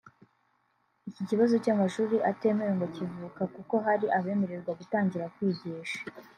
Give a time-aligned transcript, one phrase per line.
[1.09, 5.99] Iki kibazo cy’amashuri atemewe ngo kivuka kuko hari abemererwa gutangira kwigisha